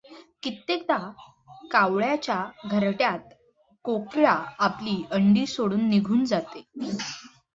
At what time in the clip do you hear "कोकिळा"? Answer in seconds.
3.85-4.35